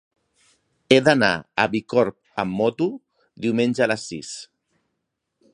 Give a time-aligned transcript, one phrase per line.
[0.93, 1.29] He d'anar
[1.65, 2.89] a Bicorb amb moto
[3.47, 4.37] diumenge a les sis.